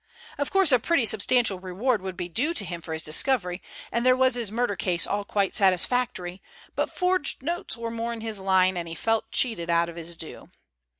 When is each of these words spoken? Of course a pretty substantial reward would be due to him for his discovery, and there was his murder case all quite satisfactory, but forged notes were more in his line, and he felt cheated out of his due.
Of 0.39 0.49
course 0.49 0.71
a 0.71 0.79
pretty 0.79 1.05
substantial 1.05 1.59
reward 1.59 2.01
would 2.01 2.17
be 2.17 2.27
due 2.27 2.55
to 2.55 2.65
him 2.65 2.81
for 2.81 2.93
his 2.93 3.03
discovery, 3.03 3.61
and 3.91 4.03
there 4.03 4.15
was 4.15 4.33
his 4.33 4.51
murder 4.51 4.75
case 4.75 5.05
all 5.05 5.23
quite 5.23 5.53
satisfactory, 5.53 6.41
but 6.75 6.91
forged 6.91 7.43
notes 7.43 7.77
were 7.77 7.91
more 7.91 8.11
in 8.11 8.21
his 8.21 8.39
line, 8.39 8.77
and 8.77 8.87
he 8.87 8.95
felt 8.95 9.31
cheated 9.31 9.69
out 9.69 9.89
of 9.89 9.95
his 9.97 10.17
due. 10.17 10.49